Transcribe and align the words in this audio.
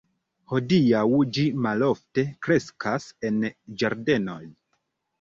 Hodiaŭ 0.53 1.03
ĝi 1.39 1.43
malofte 1.67 2.25
kreskas 2.49 3.09
en 3.33 3.41
ĝardenoj. 3.83 4.43